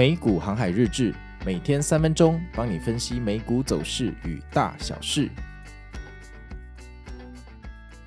[0.00, 5.28] 美股航海日志，每天三分钟，帮你分析美股走势与大小事。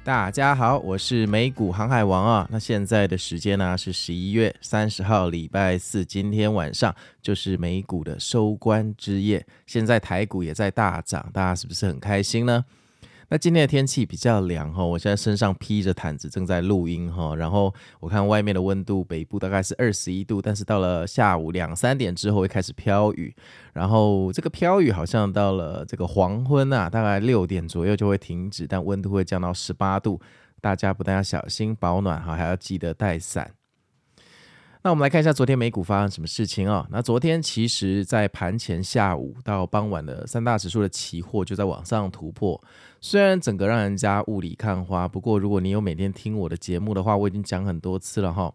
[0.04, 2.48] 大家好，我是美股航海王啊。
[2.50, 9.46] 那现在的时间呢是十一月三十号，礼拜四，今天晚上就是美股的收官之夜。
[9.68, 12.66] 现在台股也在大涨，大家是不是很开心呢？
[13.34, 23.36] 那今天的天气比较凉哈，我现在身上披着毯子正在录音哈，然后我看外面的温度，北部大概是二十一度，但是到了下午两三点之后会开始飘雨，
[23.74, 30.22] 然后这个飘雨好像到了这个黄昏啊，大概六点左右就会停止，但温度会降到十八度，
[30.62, 33.50] 大家不但要小心保暖哈，还要记得带伞。
[34.86, 42.62] 那我们来看一下昨天美股发生什么事情啊、那昨天其实，在盘前下午到傍晚的三大指数的期货就在往上突破，
[43.00, 48.54] 虽然整个让人家雾里看花，不过如果你有每天听我的节目的话，我已经讲很多次了哈。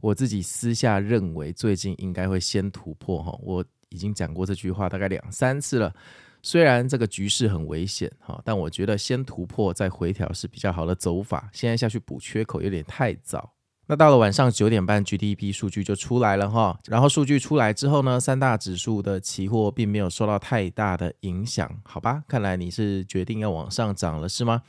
[0.00, 5.94] 我自己私下认为最近应该会先突破哈，我已经讲过这句话大概两三次了。
[6.42, 11.48] 虽然这个局势很危险哈，但我觉得先突破再回调是比较好的走法。
[11.52, 13.52] 现在下去补缺口有点太早。
[13.90, 16.78] 那到了晚上九点半，GDP 数据就出来了哈。
[16.86, 22.22] 然后数据出来之后呢，三大指数的期货并没有受到太大的影响，好吧？
[22.28, 24.62] 看来你是决定要往上涨了是吗？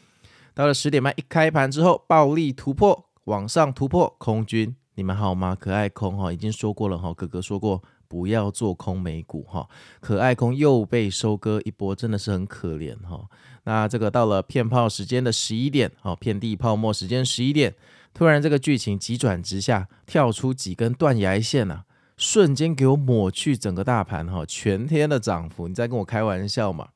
[0.56, 5.54] 到了十点半一开盘之后，暴力突破，往上突破，空军你们好吗？
[5.54, 9.70] 可爱空哈，已经说过了哈，哥哥说过不要做空美股哈。
[10.00, 13.24] 可爱空又被收割一波，真的是很可怜哈。
[13.66, 17.76] 那这个到了骗炮时间的十一点，哦，遍地泡沫时间十一点。
[18.14, 21.86] 突然，这个剧情急转直下，跳出几根断崖线啊，
[22.18, 26.90] 瞬间给我抹去整个大盘哈，全天的涨幅，你在跟我开玩笑吗？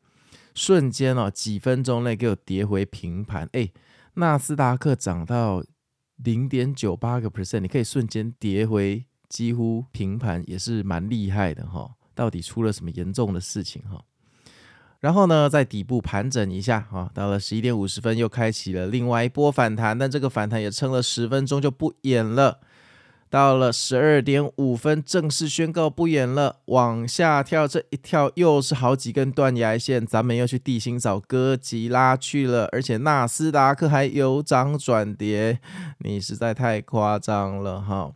[0.54, 3.70] 瞬间哦，几分钟内给我跌回平盘，哎，
[4.16, 5.64] 纳斯达克涨到
[6.18, 11.92] 零点九八个 percent，你可以瞬间跌回几乎平盘，也是蛮厉害的哈。
[12.14, 14.02] 到底出了什么严重的事情哈？
[15.06, 22.58] 然后呢，在底部盘整一下啊，到了十一点五十分又开启了另外一波反弹，但这个反弹也撑了十分钟就不演了。
[23.30, 35.60] 到了十二点五分正式宣告不演了，往下跳，这一跳又是好几根断崖线，咱们又去地心找哥吉拉去了，而且纳斯达克还由涨转跌，
[36.00, 38.12] 你实在太夸张了哈！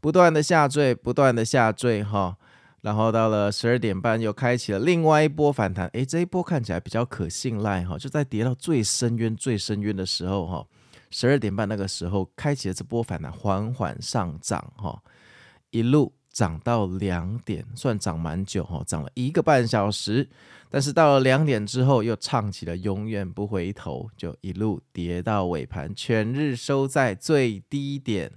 [0.00, 2.36] 不断的下坠，不断的下坠哈。
[2.82, 5.86] 然后到了十二点半，又开启了另外一波反弹。
[5.94, 10.66] 诶，这一波看起来比较可信赖哈，就在跌到最深渊、最深渊的时候哈，
[11.10, 15.00] 十二点半那个时候开启了这波反弹，缓缓上涨哈，
[15.70, 20.28] 一路涨到两点，算涨蛮久哈，涨了一个半小时。
[20.68, 28.32] 但是到了两点之后，又唱起了永远不回头，就一路跌到尾盘，全日收在最低点。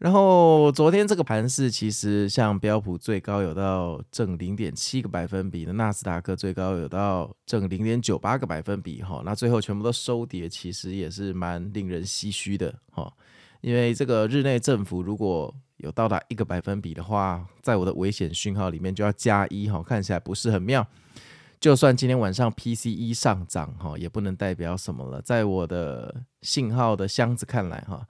[0.00, 13.12] 然后昨天这个盘势，其实像标普最高有到正零点七个百分比的，纳斯达克最高有到正零点九八个百分比哈，那最后全部都收跌，其实也是蛮令人唏嘘的哈。
[13.60, 20.86] 因为这个日内振幅如果有到达一个百分比的话，在我的危险讯号里面就要加一哈，看起来不是很妙。
[21.60, 25.20] 就算今天晚上 PCE 上涨哈，也不能代表什么了。
[25.20, 28.08] 在我的信号的箱子看来哈。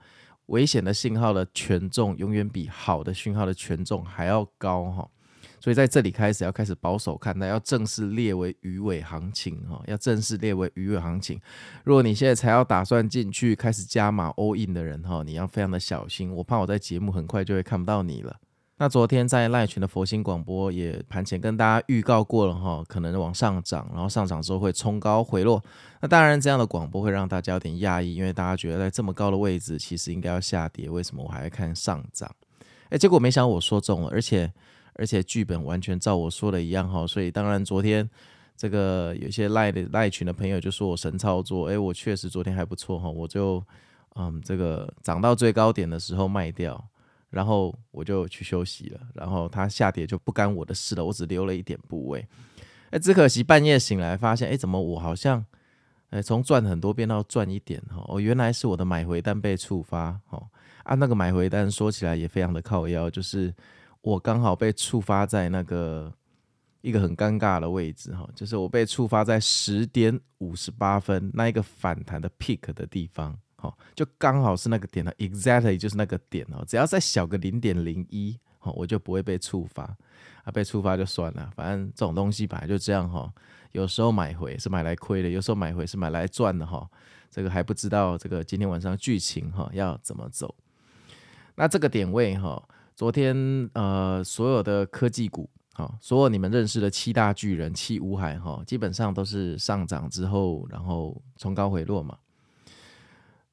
[0.51, 5.09] 危险的信号的权重永远比好的讯号的权重还要高哈，
[5.61, 11.39] 所以在这里开始要开始保守看待，要正式列为鱼尾行情哈，要正式列为鱼尾行情。
[11.85, 18.35] 如果你现在才要打算进去开始加码 all in 的人哈，你要非常的小心，我怕我在节目很快就会看不到你了。
[18.81, 25.63] 那昨天在赖群的佛心广播也盘前跟大家预告过了哈，可能往上涨，然后上涨之后会冲高回落。
[25.99, 32.27] 那当然这样的广播会让大家有点讶异，因为大家觉得在这么高的位置其实应该要下跌，为什么我还会看上涨？
[32.89, 34.51] 诶，结果没想到我说中了，而且
[34.95, 38.09] 而且剧本完全照我说的一样哈，所以当然昨天
[38.57, 43.63] 这个有些赖的赖群的朋友就说我神操作，诶，我确实昨天还不错哈，我就
[44.15, 46.83] 嗯这个涨到最高点的时候卖掉。
[47.31, 52.27] 然后我就去休息了，然后它下跌就不干我的事了，我只留了一点部位。
[52.91, 55.43] 哎，只可惜半夜醒来发现，哎，怎么我好像，
[56.09, 58.03] 哎，从赚很多变到赚一点哈？
[58.07, 60.19] 哦，原来是我的买回单被触发。
[60.29, 60.45] 哦，
[60.83, 63.53] 啊，那个买回单说起来也非常的靠腰，就是
[64.01, 66.13] 我刚好被触发在那个
[66.81, 73.39] 一个很尴尬的位置哈，就是我被触发在十点五十八分那一个反弹的 peak 的地方。
[73.61, 76.65] 好，就刚好是那个点了，exactly 就是那个点哦。
[76.67, 79.83] 只要再小个零点零一，好，我就不会被触发
[80.43, 80.51] 啊。
[80.51, 83.31] 被触发就算了，反正这种东西本来就这样哈。
[83.71, 86.89] 有时候买回是买来亏的，有时候买回是买来赚的哈。
[87.29, 90.55] 这个还不知道这个今天晚上剧情哈要怎么走。
[91.53, 102.17] 那这个点位哈，昨天呃，所有的科技股，哈，所有你们认识的七大巨人、七武海，哈，基本上都是上涨之后，然后冲高回落嘛。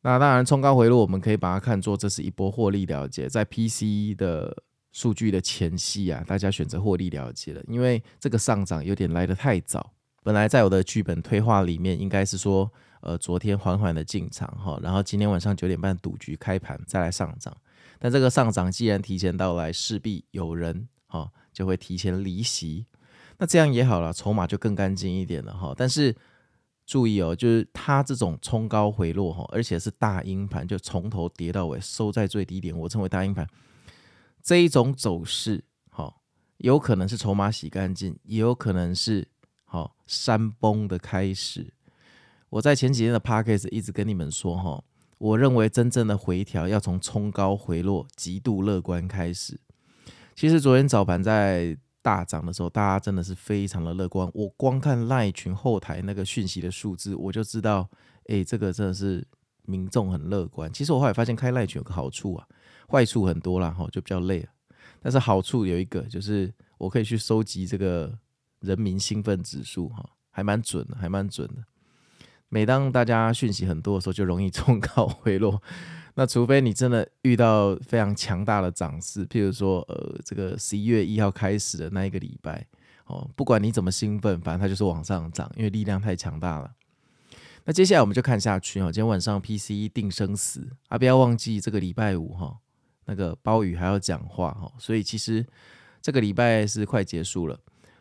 [0.02, 4.62] 那当然，冲高回落，我们可以把它看作这是一波获利了结，在 PC 的
[4.92, 9.92] 数据的前夕啊，大家选择获利了结了，因为这个上涨有点来得太早。
[10.22, 17.56] 本来在我的剧本推画里面，应该是说，呃，昨天缓缓的进场哈，然后今天晚上九点半赌局开盘再来上涨。
[17.98, 22.86] 但这个上涨既然提前到来，势必有人哈就会提前离席。
[23.38, 25.74] 那这样也好了，筹码就更干净一点了哈。
[25.76, 26.14] 但是
[26.88, 33.46] 注意哦，就是它这种冲高回落哈，而且是大阴盘，就从头跌到尾，收在最低点，我称为大阴盘。
[34.42, 36.14] 这一种走势哈，
[36.56, 39.28] 有可能是筹码洗干净，也有可能是
[39.66, 41.74] 好山崩的开始。
[42.48, 44.82] 我在前几天的 podcast 一直跟你们说哈。
[45.18, 49.60] 我认为真正的回调要从冲高回落、极度乐观开始。
[50.36, 51.76] 其实昨天早盘在
[52.08, 54.26] 大涨的时候，大家真的是非常的乐观。
[54.32, 57.86] 我光看赖群后台那个讯息的数字，我就知道，
[58.28, 59.22] 哎，这个真的是
[59.66, 60.72] 民众很乐观。
[60.72, 62.48] 其实我后来发现开赖群有个好处啊，
[62.88, 64.48] 坏处很多啦，哈，就比较累。
[65.02, 68.18] 但是好处有一个，就是我可以去收集这个
[68.60, 71.62] 人民兴奋指数，哈，还蛮准的，还蛮准的。
[72.48, 75.60] 每当大家讯息很多的时候，就容易冲高回落。
[76.18, 82.66] 那除非你真的遇到非常强大的涨势，譬如说，呃，这个十一月一号开始的那一个礼拜，
[83.06, 86.72] 哦，不管你怎么兴奋，反正它就是往上涨，因为力量太强大了。
[87.64, 88.86] 那接下来我们就看下去哦。
[88.86, 92.58] 今天晚上 PCE 定生死啊，不要忘记这个礼拜五哈，
[93.04, 95.46] 那个包宇还要讲话哈，所以其实
[96.02, 97.56] 这个礼拜是快结束了。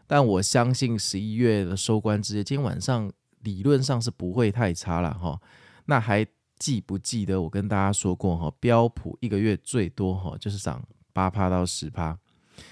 [0.08, 3.12] 但我相信十一月的收官之夜，今天晚上。
[3.44, 5.40] 理论上是不会太差了哈，
[5.86, 6.26] 那还
[6.60, 10.84] 记不记得我跟大家说过哈，标普一个月最多哈就是涨
[11.14, 12.18] 八趴到十趴，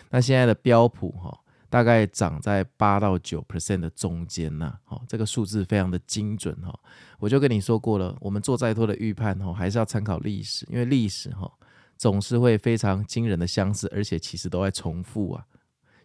[0.09, 1.37] 那现在的标普哈
[1.69, 6.77] 大概涨在八到九 percent 的中间呐，哈，这个数字非常的精准哈，
[7.19, 11.51] 我就跟你说过了，我们做再多的预判哈，还是要参考历史，因为历史哈
[11.97, 15.45] 总是会非常惊人的相似，而且其实都在重复啊，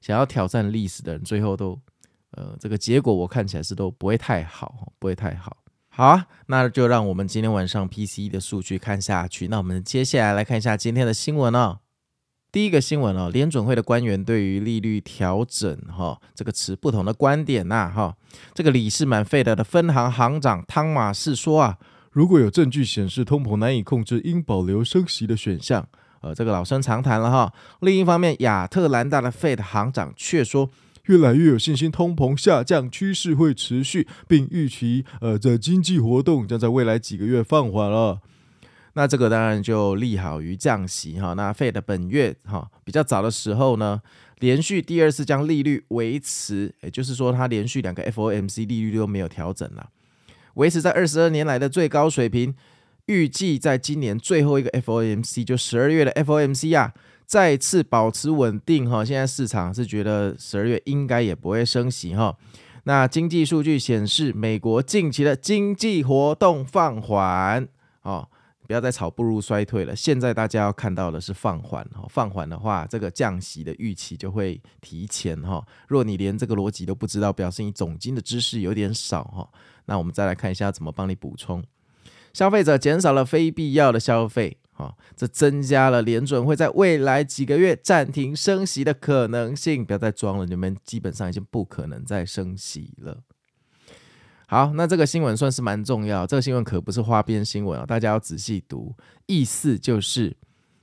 [0.01, 1.81] 想要挑战历史的人最后都。
[2.35, 5.57] 呃，这个结果我看起来是都不会太好，不会太好。
[5.93, 9.49] 好啊，那就让我们今天晚上 PCE 的数据看下去。
[9.49, 11.81] 那我们接下来来看一下今天的新闻哦。
[12.53, 18.17] 第一个新闻哦，联准会的官员对于利率调整哈这个持不同的观点呐哈。
[18.55, 21.77] 这个理士满费德的分行行长汤马士说啊，
[22.13, 25.87] 如果有证据显示通膨难以控制，应保留升息的选项。
[26.23, 27.53] 呃，这个老生常谈了哈。
[27.81, 30.71] 另一方面，亚特兰大的费德行长却说。
[31.11, 38.21] 越来越有信心，通膨下降趋势会持续，并预期呃，这经济活动将在未来几个月放缓了。
[38.93, 41.35] 那这个当然就利好于降息哈。
[41.35, 44.01] 那 Fed 本月哈比较早的时候呢，
[44.39, 49.91] 连续第二次将利率维持，也就是说它连续两个 FOMC 利率都没有调整了，
[50.55, 52.55] 维持在二十二年来的最高水平。
[53.07, 56.95] 预计在今年最后一个 FOMC 就十二月的 FOMC 啊。
[57.31, 62.37] 再次保持稳定哈，现在市场是觉得十二月应该也不会升息哈。
[62.83, 67.69] 那经济数据显示，美国近期的经济活动放缓
[68.03, 68.29] 哦，
[68.67, 69.95] 不要再炒步入衰退了。
[69.95, 75.65] 现在大家要看到的是放缓哈，放缓的话，这个降息的预期就会提前哈。
[75.87, 79.49] 若你连这个逻辑都不知道，表示你总经的知识有点少哈。
[79.85, 81.63] 那我们再来看一下怎么帮你补充。
[82.33, 84.57] 消费者减少了非必要的消费。
[84.81, 89.85] 啊，这增加了联准会在未来几个月暂停升息的可能性。
[89.85, 93.19] 不要再装了，你们基本上已经不可能再升息了。
[94.47, 98.97] 好，那这个新闻算是蛮重要，这个新闻可不是花边新闻啊，大家要仔细读。
[99.27, 100.37] 意思就是，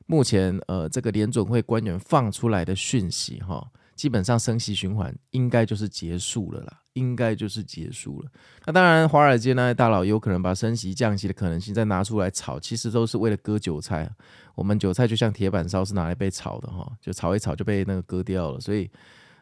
[0.05, 6.81] 目前呃，这个联准会官员放出来的讯息，哈，基本上升息循环应该就是结束了啦。
[6.93, 8.31] 应该就是结束了。
[8.65, 14.09] 那当然，华尔街那些大佬有可能把升息降息的可能性再拿出来炒，其实都是为了割韭菜。
[14.55, 18.59] 我们韭菜就像铁板烧，是拿来被炒的哈，就炒一炒就被那个割掉了。
[18.59, 18.89] 所以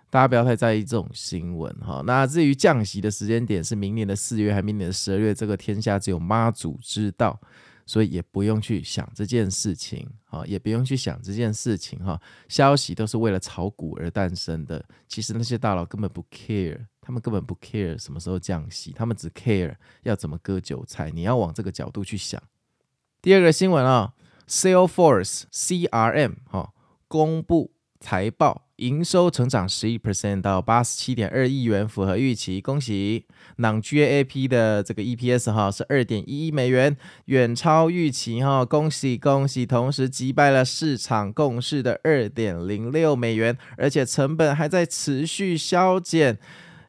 [0.10, 2.04] 大家不要太在意这种新闻哈。
[2.06, 7.40] 那至于降息的时间点是明年的四月还是明年的十二月，这个天下只有妈祖知道。
[7.86, 12.20] 所以也不用去想这件事情，哈，也不用去想这件事情，哈。
[12.50, 14.84] 消息都是为了炒股而诞生的。
[15.08, 21.12] 其实那些大佬根本不 care，他们根本不 care 什么时候降息，他们只 care 要怎么割韭菜。
[21.12, 22.42] 你要往这个角度去想。
[23.22, 24.16] 第二个新闻啊
[24.48, 26.74] ，Salesforce CRM 哈
[27.08, 33.26] 公布财报，营收成长十一 percent 到八十七点二亿元，符合预期，恭喜。
[33.58, 39.66] 朗爵 A P 的这个 EPS 哈是二点一亿美元，远超预期哈，恭喜恭喜！
[39.66, 46.38] 同时击败了市场共识的二点零六美元，而且成本还在持续削减。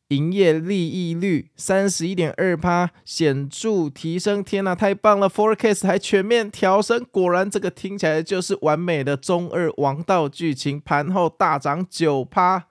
[0.08, 4.42] 营业利益率三十一点二趴，显著提升！
[4.42, 10.80] 天呐，太棒了！Forecast 还全面调升，果然这个听起来就是完美的中二王道剧情。
[10.80, 12.68] 盘后大涨九趴。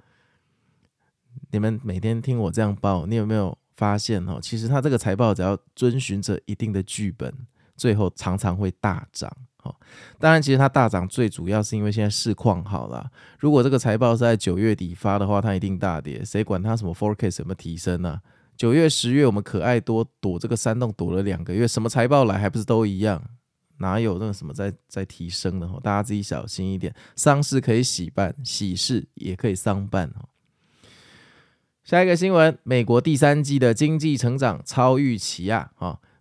[1.51, 4.39] 你们每天听我这样报，你有没有发现哦？
[4.41, 7.33] 其实他这个财报只要遵循着一定的剧本，
[7.75, 9.29] 最后常常会大涨。
[10.19, 13.09] 当然，其实它大涨最主要是因为现在市况好了。
[13.39, 16.23] 如果这个财报是在九月底发的话，它一定大跌。
[16.25, 18.19] 谁管它什么 forecast 有没有提升呢？
[18.57, 23.21] 九月、十月我们可爱多躲这个山洞躲了两个月，什么财报来还不是都一样？
[23.79, 25.67] 哪有那个什么在在提升的？
[25.83, 26.95] 大家自己小心一点。
[27.15, 30.09] 丧事可以喜办，喜事也可以丧办。
[31.83, 35.71] 下一个新闻，美国第三季的经济成长超预期啊！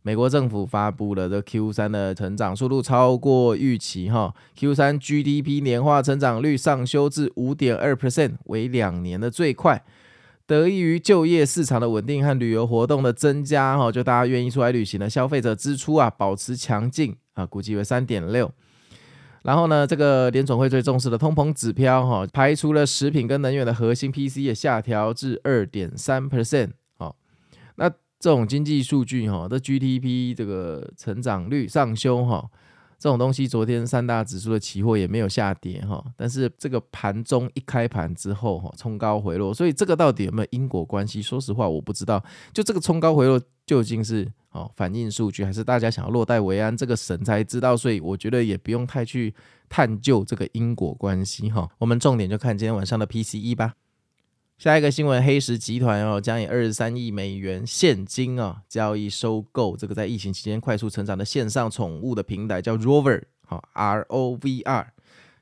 [0.07, 9.83] 美国政府发布了这 Q 三的成长速度超过预期，哈，Q 三 GDP 年化成长率上修至五点二 percent，为两年的最快，
[10.47, 18.53] 得益于就业市场的稳定和旅游活动的增加，哈，就大家愿意出来旅行的消费者支出啊保持强劲啊，估计为三点六。
[19.43, 26.73] 然后呢，这个联总会最重视的通膨指标，哈，排除了食品跟能源的核心 P C 也下调至二点三 percent，
[28.25, 32.43] 这种经济数据哈，这 GDP 这个成长率上修哈，
[32.99, 41.21] 这种东西昨天三大指数的期货也没有下跌哈，但是这个盘中一开盘之后哈，冲高回落，所以这个到底有没有因果关系？
[41.21, 42.25] 说实话我不知道。
[42.55, 46.75] 就这个冲高回落究竟是哦反映数据，还是大家想要落袋为安？
[46.75, 49.35] 这个神才知道，所以我觉得也不用太去
[49.69, 51.69] 探究这个因果关系哈。
[51.79, 53.75] 我们重点就看今天晚上的 PCE 吧。
[54.57, 64.93] 下一个新闻，黑石集团哦将以二十三亿美元现金啊交易收购这个在疫情期间快速成长的线上宠物的平台，叫 Rover，好 R O V R。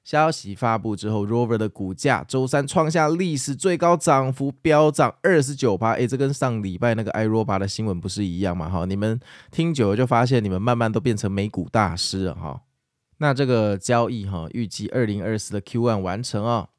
[0.02, 5.92] 消息发布之后，Rover 的股价周三创下历史最高涨幅，飙涨二十九趴。
[5.92, 8.68] 诶，这跟上礼拜那个 iRobot 的新闻不是一样吗？
[8.68, 9.20] 哈，你们
[9.52, 12.62] 听久了就发现，你们慢慢都变成美股大师了哈。
[13.18, 16.70] 那这个交易哈，预计二零二四的 Q1 完成哦。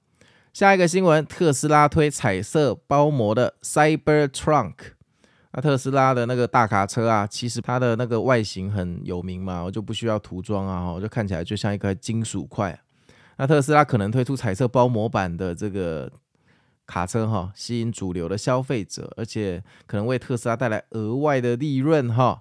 [0.53, 4.75] 下一个新闻，特斯拉推彩色包膜的 Cyber Trunk。
[5.51, 12.79] 那特斯拉的那个大卡车啊，其实它的那个外形很有名嘛，我就不需要涂装啊，我就看起来就像一块金属块。
[13.37, 16.11] 那特斯拉可能推出彩色包膜版的这个
[16.85, 22.39] 卡车哈，吸引主流的消费者，而且可能为特斯拉带来额外的利润哈。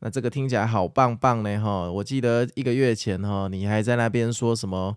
[0.00, 1.88] 那这个听起来好棒棒呢哈！
[1.88, 4.96] 我记得一个月前哈，你还在那边说什么？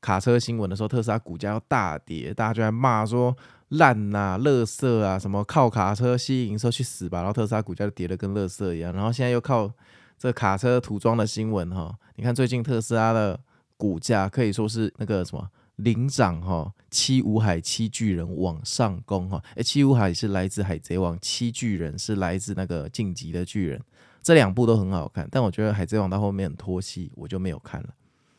[0.00, 3.36] 卡车新闻的时候，特斯拉股价要大跌，大家就在骂说
[3.68, 7.18] 烂呐、啊、垃圾啊，什么靠卡车吸引营收去死吧。
[7.18, 8.92] 然后特斯拉股价就跌得跟垃圾一样。
[8.92, 9.70] 然后现在又靠
[10.18, 13.38] 这卡车涂装的新闻哈，你看最近特斯拉的
[13.76, 19.42] 股价可以说是那个什么领涨哈，七五海七巨人往上攻哈。
[19.54, 23.80] 诶，七五海是来自海贼王，七巨人是来自那个晋级的巨人，
[24.22, 27.88] 这两部都很好看，但我觉得海贼王到后面很拖戏，我就没有看了。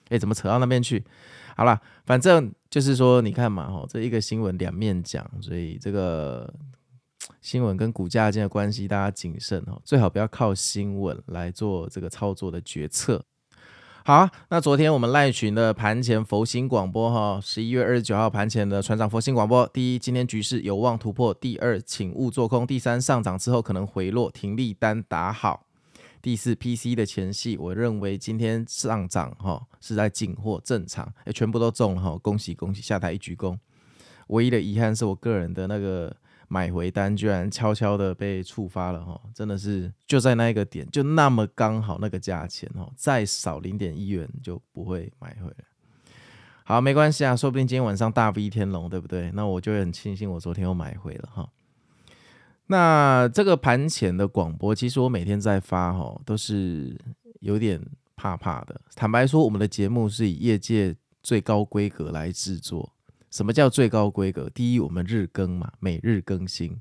[0.10, 1.03] 诶，怎么扯到那边去？
[1.55, 6.53] 好了，反正就是说，你看嘛，吼，这一个新闻两面讲，所以这个
[7.41, 13.24] 新闻跟股价之间的关系，大家谨慎哦，最好不要靠新闻来做这个操作的决策。
[14.03, 25.67] 好，那昨天我们赖群的盘前佛心广播，哈，十一月二十九号盘前的船长佛心广播，第一，今天局势有望突破；第二，请勿做空；第三，上涨之后可能回落，停利单打好。
[26.22, 33.58] 第四 PC 的前戏，我认为今天上涨哈是在进货正常，诶，全部都中了哈，恭喜恭喜，下台一鞠躬。
[34.28, 36.16] 唯一的遗憾是我个人的那个
[36.48, 45.56] 买回单居然悄悄的被触发了哈，真的是就在那一个点，就那么刚好那个价钱哈，再少零点一元就不会买回来。
[46.63, 49.32] 好，没关系啊，说不定今天晚上大 V 天龙对不对？
[49.32, 51.50] 那我就很庆幸我昨天又买回了哈。
[52.72, 56.98] 那这个盘前的广播，其实我每天在发哈，都是
[57.42, 57.86] 有点
[58.16, 58.80] 怕怕的。
[58.96, 62.94] 坦白说，我们的节目是以业界最高规格来制作。
[63.30, 64.50] 什么叫最高规格？
[64.51, 66.78] 第一，我们日更嘛，每日更新；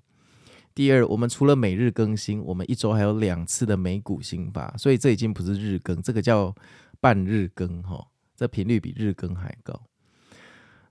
[0.76, 6.54] 第二，我们除了每日更新，我们一周还有两次的美股新发，所以这已经不是日更，这个叫
[7.00, 8.06] 半日更哈，
[8.37, 9.89] 这频率比日更还高。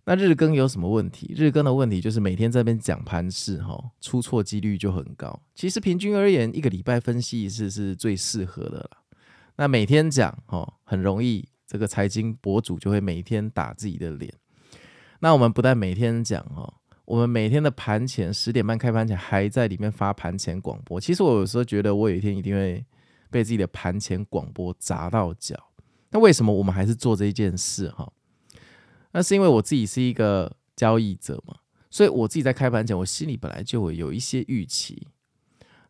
[0.06, 1.34] 那日更有什么问题？
[1.38, 5.40] 日更的问题就是每天在这边讲盘势，哈，出错几率就很高。
[5.54, 8.90] 其实平均而言，一个礼拜分析一次是最适合的了。
[9.56, 14.34] 那每天讲，哈，很容易这个财经博主就会每天打自己的脸。
[15.20, 16.74] 那我们不但每天讲哦，
[17.06, 21.00] 我们每天的盘前十点半开盘前还在里面发盘前广播。
[21.00, 22.84] 其实我有时候觉得，我有一天一定会
[23.30, 25.56] 被自己的盘前广播砸到脚。
[26.10, 28.12] 那为什么我们还是做这一件事哈？
[29.12, 31.56] 那是因为我自己是一个交易者嘛，
[31.90, 35.08] 所以我自己在开盘前，我心里本来就会有一些预期。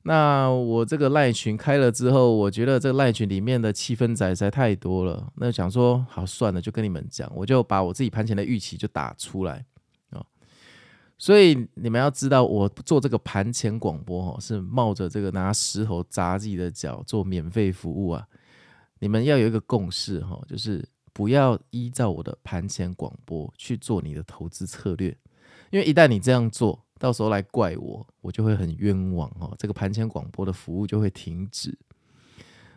[0.03, 5.31] 那我这个赖群开了之后，我觉得这个赖群里面的气氛仔实在太多了。
[5.35, 9.65] 那想说好算了，就跟你们讲，我就把我自己盘前的预期就打出来
[10.11, 10.23] 啊。
[11.17, 18.25] 所以你们要知道，我做这个盘前广播哈，是冒着这个拿石头砸自己的脚做免费服务啊。
[18.99, 25.15] 你们要有一个共识哈，就是不要依照我的盘前广播去做你的投资策略，
[25.71, 29.53] 因为一旦你这样做，到时候来怪我，我就会很冤枉哦。
[29.57, 31.77] 这个盘前广播的服务就会停止，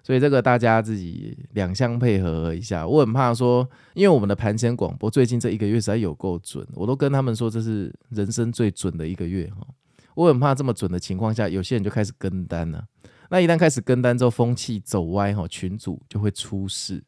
[0.02, 2.86] 所以这个大家自己两相配合一下。
[2.86, 9.66] 我很怕说，因为我们的盘前广播最近这一个月实在有够准，我都跟他们说这是人生最准的一个月哈。
[10.14, 12.84] 我很怕这么准的情况下，有些人就开始跟单了。
[13.30, 17.02] 那一旦开始跟单之后，风气走歪哈，群组就会出事。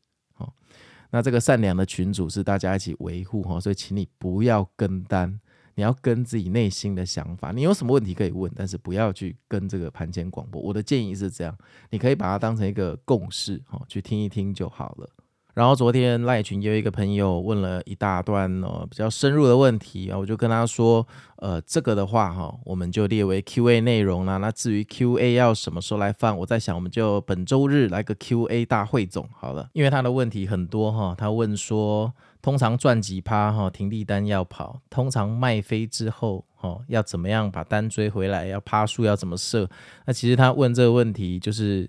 [1.14, 5.38] 那这个善良的群主是大家一起维护哈，所以请你不要跟单。
[5.76, 10.60] 你要跟自己内心的想法，你有什么问题可以问，但是不要去跟这个盘前广播。
[10.60, 11.56] 我的建议是这样，
[11.90, 15.08] 你可以把它当成一个共识，哈，去听一听就好了。
[15.54, 21.06] 然后昨天赖群有一个朋友问了一大段哦比较深入的问题啊，我就跟他说，
[21.36, 24.36] 呃，这个的话哈，我们就列为 Q&A 内容啦。
[24.36, 32.12] 那至于 Q&A 要什么时候来放，我在想，我们就本周日来个 Q&A 大汇总好了，因为他的问题很多哈，他问说。
[32.42, 34.78] 通常赚几趴哈，停利单要跑。
[34.90, 38.44] 通常卖飞之后哈，要怎么样把单追回来？
[38.44, 39.66] 要趴数要怎么设？
[40.04, 41.88] 那其实他问这个问题，就是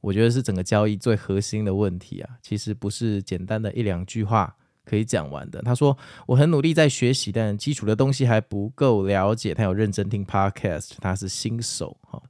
[0.00, 2.30] 我觉得是整个交易最核心的问题啊。
[2.42, 5.60] 其实不是简单的一两句话可以讲完的。
[5.62, 9.52] 他说我很努力在学习，但基础的东西还不够了解。
[9.52, 12.22] 他有认真听 Podcast，他是新手哈。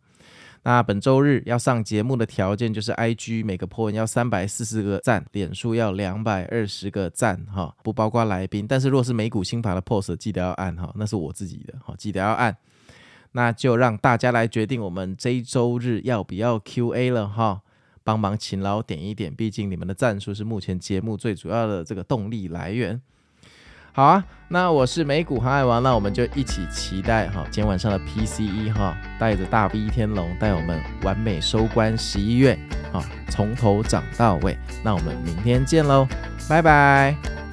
[0.62, 8.66] 那本周日要上节目的条件就是 IG 每个 po 文要三百四十个赞，脸书要两百二十个赞哈，不包括来宾。
[8.66, 12.56] 但是若是美股新法的 post 记得要按哈，那是我自己的哈，记得要按。
[13.30, 17.60] 那就让大家来决定我们这一周日要不要 QA 了哈，
[18.06, 23.02] 帮忙勤劳点一点，毕竟你们的赞数是目前节目最主要的这个动力来源。
[23.92, 32.56] 好啊，那我是美股航海王，那我们就一起期待哈，今天晚上的 PCE 哈，带着大 V 天龙带我们完美收官十一月，
[32.92, 34.56] 哈，从头涨到尾。
[34.84, 36.06] 那我们明天见喽，
[36.48, 37.45] 拜拜。